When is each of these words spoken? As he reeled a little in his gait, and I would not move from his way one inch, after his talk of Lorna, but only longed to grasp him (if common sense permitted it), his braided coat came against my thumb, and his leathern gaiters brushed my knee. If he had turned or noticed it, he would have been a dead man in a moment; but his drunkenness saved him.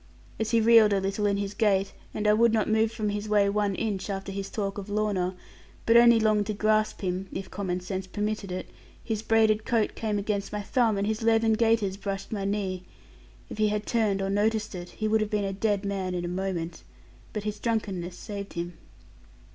As 0.39 0.49
he 0.49 0.59
reeled 0.59 0.93
a 0.93 0.99
little 0.99 1.27
in 1.27 1.37
his 1.37 1.53
gait, 1.53 1.93
and 2.11 2.27
I 2.27 2.33
would 2.33 2.51
not 2.51 2.67
move 2.67 2.91
from 2.91 3.09
his 3.09 3.29
way 3.29 3.47
one 3.49 3.75
inch, 3.75 4.09
after 4.09 4.31
his 4.31 4.49
talk 4.49 4.79
of 4.79 4.89
Lorna, 4.89 5.35
but 5.85 5.95
only 5.95 6.19
longed 6.19 6.47
to 6.47 6.55
grasp 6.55 7.01
him 7.01 7.27
(if 7.31 7.51
common 7.51 7.81
sense 7.81 8.07
permitted 8.07 8.51
it), 8.51 8.67
his 9.03 9.21
braided 9.21 9.63
coat 9.63 9.93
came 9.93 10.17
against 10.17 10.51
my 10.51 10.63
thumb, 10.63 10.97
and 10.97 11.05
his 11.05 11.21
leathern 11.21 11.53
gaiters 11.53 11.97
brushed 11.97 12.31
my 12.31 12.45
knee. 12.45 12.81
If 13.47 13.59
he 13.59 13.67
had 13.67 13.85
turned 13.85 14.23
or 14.23 14.31
noticed 14.31 14.73
it, 14.73 14.89
he 14.89 15.07
would 15.07 15.21
have 15.21 15.29
been 15.29 15.45
a 15.45 15.53
dead 15.53 15.85
man 15.85 16.15
in 16.15 16.25
a 16.25 16.27
moment; 16.27 16.81
but 17.31 17.43
his 17.43 17.59
drunkenness 17.59 18.17
saved 18.17 18.53
him. 18.53 18.79